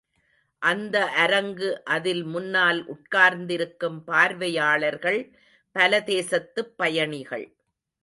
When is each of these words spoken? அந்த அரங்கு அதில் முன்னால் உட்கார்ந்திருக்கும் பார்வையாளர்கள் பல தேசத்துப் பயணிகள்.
அந்த 0.61 1.05
அரங்கு 1.05 1.83
அதில் 1.85 2.23
முன்னால் 2.23 2.85
உட்கார்ந்திருக்கும் 2.85 4.03
பார்வையாளர்கள் 4.03 5.21
பல 5.71 5.99
தேசத்துப் 6.01 6.77
பயணிகள். 6.77 7.47